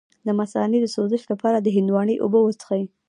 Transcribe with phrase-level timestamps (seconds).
[0.25, 2.83] د مثانې د سوزش لپاره د هندواڼې اوبه وڅښئ